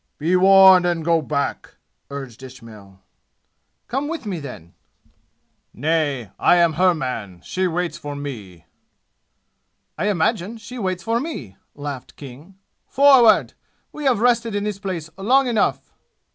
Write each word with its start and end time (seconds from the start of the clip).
"Be 0.17 0.35
warned 0.35 0.87
and 0.87 1.05
go 1.05 1.21
back!" 1.21 1.75
urged 2.09 2.41
Ismail. 2.41 3.03
"Come 3.87 4.07
with 4.07 4.25
me, 4.25 4.39
then." 4.39 4.73
"Nay, 5.75 6.31
I 6.39 6.55
am 6.55 6.73
her 6.73 6.95
man. 6.95 7.39
She 7.43 7.67
waits 7.67 7.99
for 7.99 8.15
me!" 8.15 8.65
"I 9.99 10.05
imagine 10.09 10.57
she 10.57 10.79
waits 10.79 11.03
for 11.03 11.19
me!" 11.19 11.55
laughed 11.75 12.15
King. 12.15 12.55
"Forward! 12.87 13.53
We 13.91 14.05
have 14.05 14.21
rested 14.21 14.55
in 14.55 14.63
this 14.63 14.79
place 14.79 15.07
long 15.19 15.45
enough!" 15.45 15.93